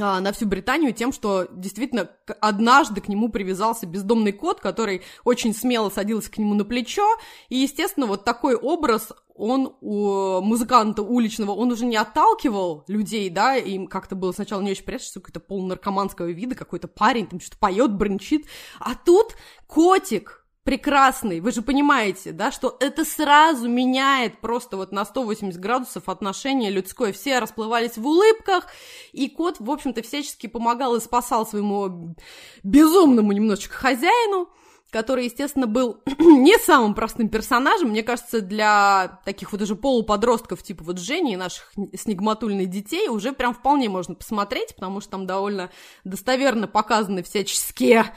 [0.00, 5.54] а, на всю Британию тем, что действительно однажды к нему привязался бездомный кот, который очень
[5.54, 7.06] смело садился к нему на плечо,
[7.48, 13.56] и, естественно, вот такой образ он у музыканта уличного, он уже не отталкивал людей, да,
[13.56, 17.58] им как-то было сначала не очень приятно, что какой-то полунаркоманского вида, какой-то парень там что-то
[17.58, 18.46] поет, брончит,
[18.80, 25.06] а тут котик, прекрасный, вы же понимаете, да, что это сразу меняет просто вот на
[25.06, 27.14] 180 градусов отношение людское.
[27.14, 28.66] Все расплывались в улыбках,
[29.12, 32.14] и кот, в общем-то, всячески помогал и спасал своему
[32.62, 34.50] безумному немножечко хозяину,
[34.90, 37.88] который, естественно, был не самым простым персонажем.
[37.88, 43.32] Мне кажется, для таких вот уже полуподростков, типа вот Жени и наших снегматульных детей, уже
[43.32, 45.70] прям вполне можно посмотреть, потому что там довольно
[46.04, 48.12] достоверно показаны всяческие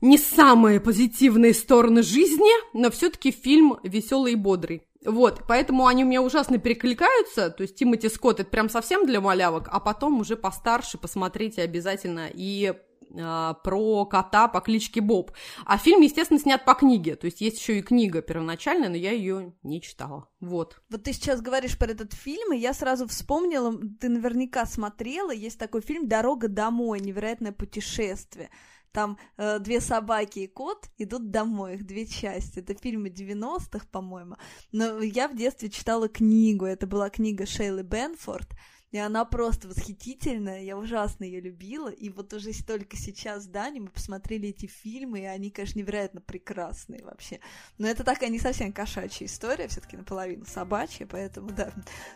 [0.00, 4.82] не самые позитивные стороны жизни, но все-таки фильм веселый и бодрый.
[5.04, 9.20] Вот, поэтому они у меня ужасно перекликаются, то есть Тимоти Скотт это прям совсем для
[9.20, 15.30] малявок, а потом уже постарше посмотрите обязательно и э, про кота по кличке Боб.
[15.64, 19.12] А фильм, естественно, снят по книге, то есть есть еще и книга первоначальная, но я
[19.12, 20.28] ее не читала.
[20.40, 20.82] Вот.
[20.90, 25.60] Вот ты сейчас говоришь про этот фильм, и я сразу вспомнила, ты наверняка смотрела, есть
[25.60, 26.98] такой фильм «Дорога домой.
[26.98, 28.50] Невероятное путешествие».
[28.92, 32.60] Там э, две собаки и кот идут домой, их две части.
[32.60, 34.36] Это фильмы 90-х, по-моему.
[34.72, 38.48] Но я в детстве читала книгу, это была книга Шейлы Бенфорд,
[38.90, 43.90] и она просто восхитительная, я ужасно ее любила, и вот уже только сейчас Даней мы
[43.90, 47.40] посмотрели эти фильмы, и они, конечно, невероятно прекрасные вообще.
[47.76, 51.70] Но это такая не совсем кошачья история, все таки наполовину собачья, поэтому, да,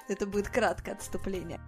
[0.09, 1.61] это будет краткое отступление.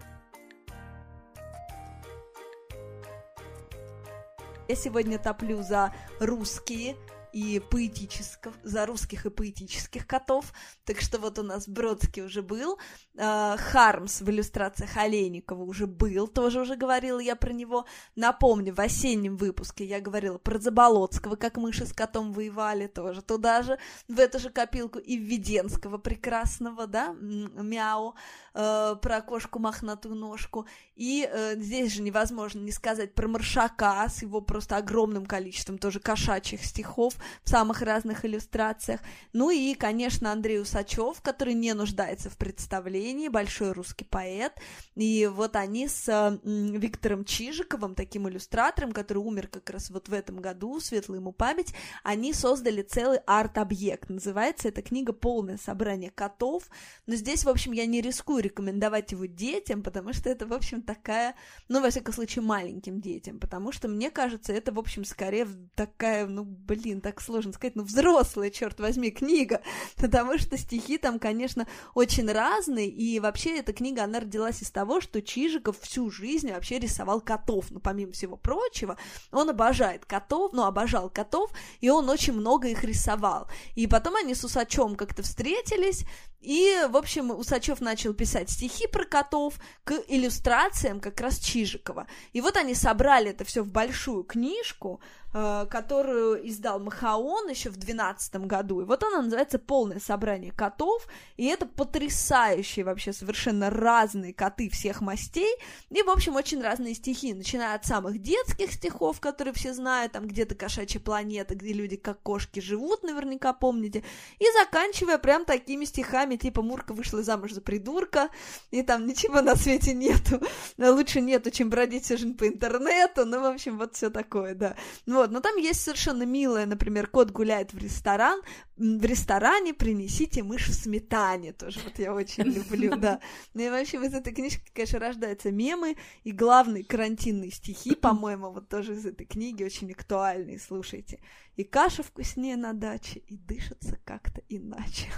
[4.69, 6.97] Я сегодня топлю за русские
[7.35, 10.53] и поэтических, за русских и поэтических котов.
[10.85, 12.79] Так что вот у нас Бродский уже был,
[13.17, 17.87] э, Хармс в иллюстрациях Олейникова уже был, тоже уже говорила я про него.
[18.15, 23.63] Напомню, в осеннем выпуске я говорила про Заболоцкого, как мыши с котом воевали, тоже туда
[23.63, 28.15] же, в эту же копилку, и Введенского прекрасного, да, Мяу,
[28.55, 30.67] э, про кошку мохнатую ножку.
[30.95, 35.99] И э, здесь же невозможно не сказать про Маршака с его просто огромным количеством тоже
[35.99, 39.01] кошачьих стихов, в самых разных иллюстрациях.
[39.33, 44.53] Ну и, конечно, Андрей Усачев, который не нуждается в представлении, большой русский поэт.
[44.95, 50.37] И вот они с Виктором Чижиковым, таким иллюстратором, который умер как раз вот в этом
[50.37, 54.09] году, светлая ему память, они создали целый арт-объект.
[54.09, 56.65] Называется эта книга «Полное собрание котов».
[57.07, 60.83] Но здесь, в общем, я не рискую рекомендовать его детям, потому что это, в общем,
[60.83, 61.35] такая,
[61.69, 66.27] ну, во всяком случае, маленьким детям, потому что, мне кажется, это, в общем, скорее такая,
[66.27, 69.63] ну, блин, так сложно сказать, ну, взрослая, черт возьми, книга,
[69.97, 75.01] потому что стихи там, конечно, очень разные, и вообще эта книга, она родилась из того,
[75.01, 78.97] что Чижиков всю жизнь вообще рисовал котов, ну, помимо всего прочего,
[79.33, 81.51] он обожает котов, ну, обожал котов,
[81.81, 83.49] и он очень много их рисовал.
[83.75, 86.05] И потом они с Усачом как-то встретились,
[86.45, 92.07] и, в общем, Усачев начал писать стихи про котов к иллюстрациям как раз Чижикова.
[92.35, 95.01] И вот они собрали это все в большую книжку,
[95.35, 98.83] которую издал Махаон еще в 2012 году.
[98.83, 105.01] И вот она называется «Полное собрание котов», и это потрясающие вообще совершенно разные коты всех
[105.01, 105.53] мастей,
[105.91, 110.29] и, в общем, очень разные стихи, начиная от самых детских стихов, которые все знают, там
[110.29, 114.05] где-то кошачья планета, где люди как кошки живут, наверняка помните,
[114.39, 118.29] и заканчивая прям такими стихами, типа «Мурка вышла замуж за придурка»,
[118.71, 120.41] и там ничего на свете нету,
[120.79, 124.77] лучше нету, чем бродить всю жизнь по интернету, ну, в общем, вот все такое, да.
[125.07, 128.43] Ну, вот, но там есть совершенно милое, например, кот гуляет в ресторан,
[128.77, 133.21] в ресторане принесите мышь в сметане, тоже вот я очень люблю, да.
[133.55, 138.69] Ну и вообще из этой книжки, конечно, рождаются мемы, и главные карантинные стихи, по-моему, вот
[138.69, 141.21] тоже из этой книги очень актуальные, слушайте.
[141.57, 145.09] И каша вкуснее на даче, и дышится как-то иначе.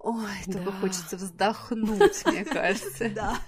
[0.00, 3.08] Ой, только хочется вздохнуть, мне кажется.
[3.14, 3.38] Да.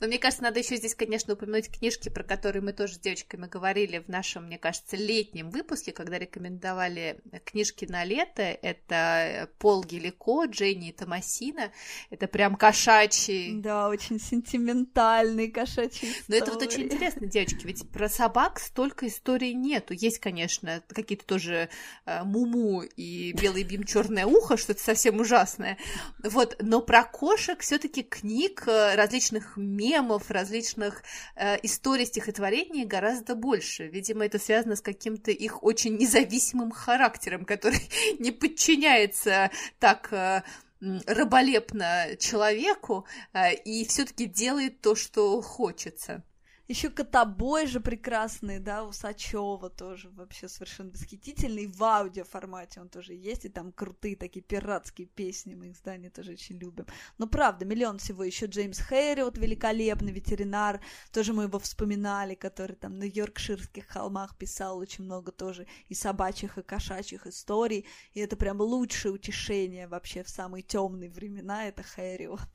[0.00, 3.46] Но мне кажется, надо еще здесь, конечно, упомянуть книжки, про которые мы тоже с девочками
[3.46, 8.42] говорили в нашем, мне кажется, летнем выпуске, когда рекомендовали книжки на лето.
[8.42, 11.72] Это Пол Гелико, Дженни и Томасина.
[12.10, 13.60] Это прям кошачий.
[13.60, 19.54] Да, очень сентиментальный кошачий Но это вот очень интересно, девочки, ведь про собак столько историй
[19.54, 19.94] нету.
[19.94, 21.68] Есть, конечно, какие-то тоже
[22.06, 25.78] э, Муму и Белый Бим Черное ухо, что-то совсем ужасное.
[26.22, 28.94] Вот, но про кошек все-таки книг э,
[29.30, 31.02] различных мемов, различных
[31.36, 33.86] э, историй, стихотворений гораздо больше.
[33.88, 37.80] Видимо, это связано с каким-то их очень независимым характером, который
[38.18, 40.42] не подчиняется так э,
[40.80, 46.22] раболепно человеку э, и все-таки делает то, что хочется.
[46.70, 51.66] Еще Котобой же прекрасный, да, у Сачева тоже вообще совершенно восхитительный.
[51.66, 56.34] В аудиоформате он тоже есть, и там крутые такие пиратские песни, мы их здание тоже
[56.34, 56.86] очень любим.
[57.18, 58.22] Но правда, миллион всего.
[58.22, 60.80] Еще Джеймс Хэри, вот великолепный ветеринар,
[61.10, 66.56] тоже мы его вспоминали, который там на Йоркширских холмах писал очень много тоже и собачьих,
[66.56, 67.84] и кошачьих историй.
[68.12, 72.48] И это прям лучшее утешение вообще в самые темные времена, это Хэри вот.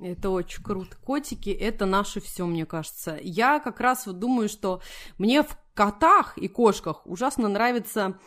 [0.00, 0.96] Это очень круто.
[1.04, 3.18] Котики— это наше все, мне кажется.
[3.20, 4.80] Я как раз вот думаю, что
[5.18, 8.18] мне в котах и кошках ужасно нравится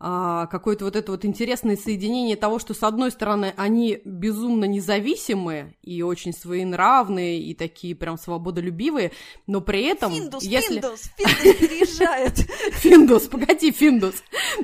[0.00, 5.76] а, какое-то вот это вот интересное соединение того, что, с одной стороны, они безумно независимые
[5.82, 9.12] и очень своенравные, и такие прям свободолюбивые,
[9.46, 10.12] но при этом...
[10.12, 10.80] Финдус, если...
[10.80, 12.38] Финдус, Финдус переезжает.
[12.72, 14.16] Финдус, погоди, Финдус.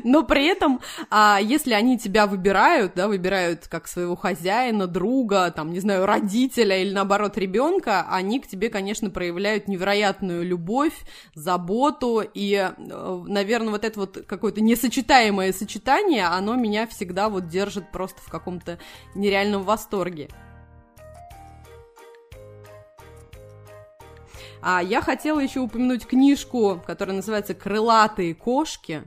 [0.04, 5.72] Но при этом, а, если они тебя выбирают, да, выбирают как своего хозяина, друга, там,
[5.72, 10.94] не знаю, родителя или, наоборот, ребенка, они к тебе, конечно, проявляют невероятную любовь,
[11.34, 17.48] заботу, и, э, наверное, вот это вот какое-то несочетание несочетаемое сочетание, оно меня всегда вот
[17.48, 18.78] держит просто в каком-то
[19.14, 20.28] нереальном восторге.
[24.62, 29.02] А я хотела еще упомянуть книжку, которая называется «Крылатые кошки»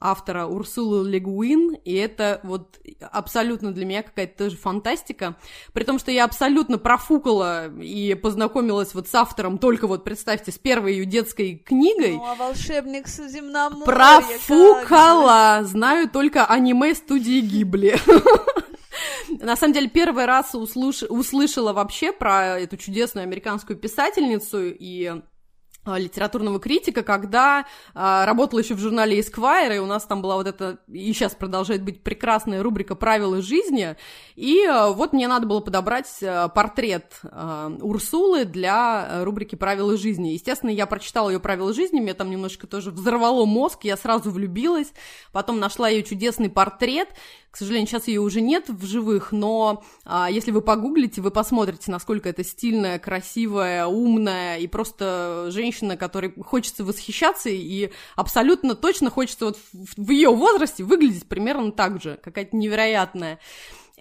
[0.00, 2.80] автора Урсулы Легуин, и это вот
[3.12, 5.36] абсолютно для меня какая-то тоже фантастика,
[5.72, 10.58] при том, что я абсолютно профукала и познакомилась вот с автором только вот, представьте, с
[10.58, 12.16] первой ее детской книгой.
[12.16, 15.60] Ну, а волшебник Суземноморья, Профукала!
[15.64, 17.98] Знаю только аниме студии Гибли.
[19.40, 21.02] На самом деле, первый раз услыш...
[21.08, 25.22] услышала вообще про эту чудесную американскую писательницу и
[25.98, 30.46] литературного критика, когда а, работала еще в журнале Esquire, и у нас там была вот
[30.46, 33.96] эта, и сейчас продолжает быть прекрасная рубрика «Правила жизни»,
[34.36, 40.30] и а, вот мне надо было подобрать а, портрет а, Урсулы для рубрики «Правила жизни».
[40.30, 44.92] Естественно, я прочитала ее «Правила жизни», мне там немножко тоже взорвало мозг, я сразу влюбилась,
[45.32, 47.08] потом нашла ее чудесный портрет,
[47.50, 51.90] к сожалению, сейчас ее уже нет в живых, но а, если вы погуглите, вы посмотрите,
[51.90, 59.10] насколько это стильная, красивая, умная и просто женщина женщина, которой хочется восхищаться, и абсолютно точно
[59.10, 63.38] хочется вот в, ее возрасте выглядеть примерно так же, какая-то невероятная.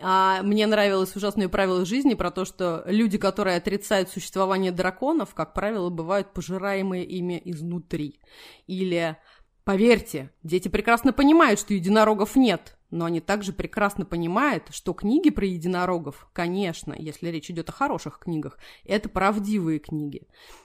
[0.01, 5.53] А мне нравилось ужасное правило жизни про то, что люди, которые отрицают существование драконов, как
[5.53, 8.19] правило, бывают пожираемые ими изнутри.
[8.67, 9.17] Или,
[9.69, 15.45] поверьте, дети прекрасно понимают, что единорогов нет, но они также прекрасно понимают, что книги про
[15.45, 20.23] единорогов, конечно, если речь идет о хороших книгах, это правдивые книги.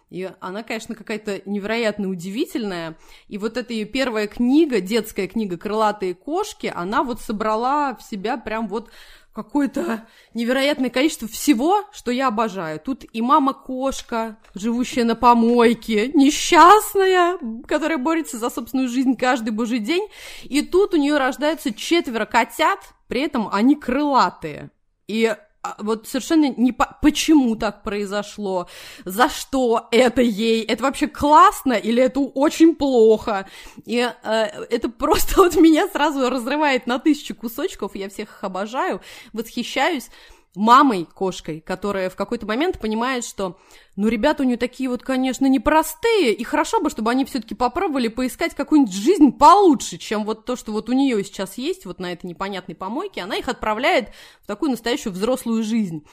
[0.08, 2.96] И она, конечно, какая-то невероятно удивительная.
[3.28, 8.38] И вот эта ее первая книга, детская книга «Крылатые кошки», она вот собрала в себя
[8.38, 8.90] прям вот
[9.34, 12.78] какое-то невероятное количество всего, что я обожаю.
[12.78, 20.08] Тут и мама-кошка, живущая на помойке, несчастная, которая борется за собственную жизнь каждый божий день.
[20.44, 22.78] И тут у нее рождаются четверо котят,
[23.08, 24.70] при этом они крылатые.
[25.08, 25.34] И
[25.78, 26.96] вот совершенно не по...
[27.00, 28.68] почему так произошло,
[29.04, 33.48] за что это ей, это вообще классно или это очень плохо,
[33.84, 34.30] и э,
[34.70, 39.00] это просто вот меня сразу разрывает на тысячу кусочков, я всех их обожаю,
[39.32, 40.10] восхищаюсь,
[40.54, 43.58] мамой кошкой, которая в какой-то момент понимает, что,
[43.96, 48.08] ну, ребята у нее такие вот, конечно, непростые, и хорошо бы, чтобы они все-таки попробовали
[48.08, 52.12] поискать какую-нибудь жизнь получше, чем вот то, что вот у нее сейчас есть, вот на
[52.12, 54.10] этой непонятной помойке, она их отправляет
[54.42, 56.04] в такую настоящую взрослую жизнь.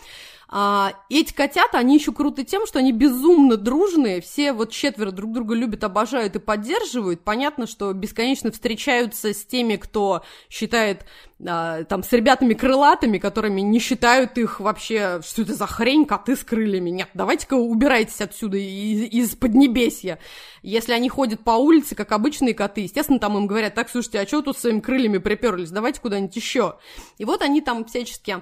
[0.54, 5.32] А, эти котята, они еще круты тем, что они безумно дружные, все вот четверо друг
[5.32, 7.22] друга любят, обожают и поддерживают.
[7.22, 11.06] Понятно, что бесконечно встречаются с теми, кто считает
[11.48, 16.36] а, там с ребятами крылатыми, которыми не считают их вообще, что это за хрень, коты
[16.36, 16.90] с крыльями.
[16.90, 20.20] Нет, давайте-ка убирайтесь отсюда из, из Поднебесья.
[20.64, 24.28] Если они ходят по улице, как обычные коты, естественно, там им говорят, так, слушайте, а
[24.28, 26.78] что тут с своими крыльями приперлись, давайте куда-нибудь еще.
[27.18, 28.42] И вот они там всячески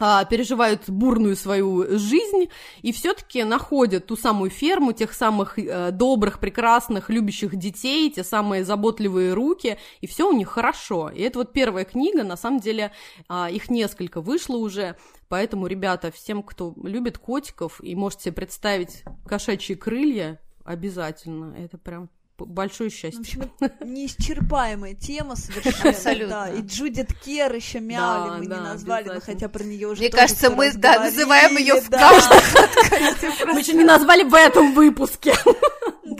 [0.00, 2.48] переживают бурную свою жизнь
[2.82, 8.64] и все-таки находят ту самую ферму, тех самых э, добрых, прекрасных, любящих детей, те самые
[8.64, 11.10] заботливые руки, и все у них хорошо.
[11.10, 12.92] И это вот первая книга, на самом деле
[13.28, 14.96] э, их несколько вышло уже,
[15.28, 22.08] поэтому, ребята, всем, кто любит котиков и можете представить кошачьи крылья, обязательно, это прям
[22.46, 23.20] большое счастье.
[23.20, 23.50] В общем,
[23.84, 25.90] неисчерпаемая тема совершенно.
[25.90, 26.28] Абсолютно.
[26.28, 26.48] Да.
[26.50, 30.00] И Джудит Кер еще мяли Да, мы да, не назвали, но хотя про нее уже
[30.00, 32.38] Мне кажется, мы да, называем ее в каждом
[33.52, 35.34] Мы еще не назвали в этом выпуске.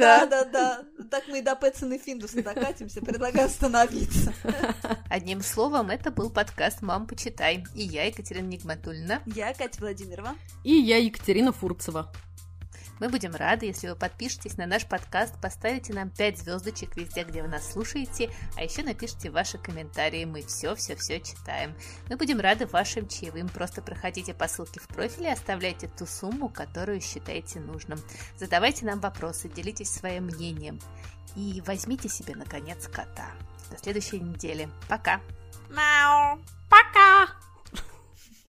[0.00, 0.82] Да, да, да.
[1.10, 3.00] Так мы и до Пэтсона Финдуса докатимся.
[3.00, 4.32] Предлагаю остановиться.
[5.10, 7.64] Одним словом, это был подкаст «Мам, почитай».
[7.74, 9.20] И я, Екатерина Нигматульна.
[9.26, 10.36] Я Катя Владимирова.
[10.64, 12.10] И я Екатерина Фурцева.
[13.00, 17.42] Мы будем рады, если вы подпишетесь на наш подкаст, поставите нам 5 звездочек везде, где
[17.42, 21.74] вы нас слушаете, а еще напишите ваши комментарии, мы все-все-все читаем.
[22.10, 27.00] Мы будем рады вашим чаевым, просто проходите по ссылке в профиле оставляйте ту сумму, которую
[27.00, 27.98] считаете нужным.
[28.36, 30.78] Задавайте нам вопросы, делитесь своим мнением
[31.34, 33.30] и возьмите себе, наконец, кота.
[33.70, 34.68] До следующей недели.
[34.88, 35.20] Пока!
[35.70, 36.38] Мяу.
[36.68, 37.28] Пока!